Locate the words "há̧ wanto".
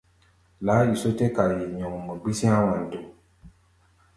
2.55-2.99